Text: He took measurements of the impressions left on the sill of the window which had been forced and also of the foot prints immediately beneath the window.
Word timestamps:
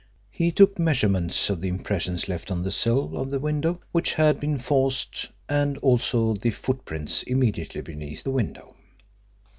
He 0.31 0.51
took 0.51 0.79
measurements 0.79 1.47
of 1.51 1.61
the 1.61 1.67
impressions 1.67 2.27
left 2.27 2.49
on 2.49 2.63
the 2.63 2.71
sill 2.71 3.15
of 3.15 3.29
the 3.29 3.37
window 3.37 3.79
which 3.91 4.13
had 4.15 4.39
been 4.39 4.57
forced 4.57 5.29
and 5.47 5.77
also 5.77 6.31
of 6.31 6.41
the 6.41 6.49
foot 6.49 6.85
prints 6.85 7.21
immediately 7.21 7.81
beneath 7.81 8.23
the 8.23 8.31
window. 8.31 8.73